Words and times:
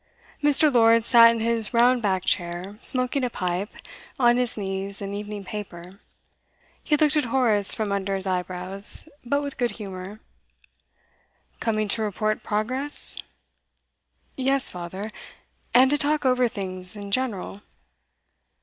Mr. 0.41 0.73
Lord 0.73 1.05
sat 1.05 1.29
in 1.31 1.41
his 1.41 1.75
round 1.75 2.01
backed 2.01 2.25
chair, 2.25 2.79
smoking 2.81 3.23
a 3.23 3.29
pipe, 3.29 3.69
on 4.19 4.37
his 4.37 4.57
knees 4.57 4.99
an 4.99 5.13
evening 5.13 5.43
paper. 5.43 5.99
He 6.83 6.97
looked 6.97 7.15
at 7.17 7.25
Horace 7.25 7.75
from 7.75 7.91
under 7.91 8.15
his 8.15 8.25
eyebrows, 8.25 9.07
but 9.23 9.43
with 9.43 9.59
good 9.59 9.69
humour. 9.77 10.19
'Coming 11.59 11.87
to 11.89 12.01
report 12.01 12.41
progress?' 12.41 13.15
'Yes, 14.35 14.71
father, 14.71 15.11
and 15.71 15.91
to 15.91 15.99
talk 15.99 16.25
over 16.25 16.47
things 16.47 16.95
in 16.95 17.11
general. 17.11 17.61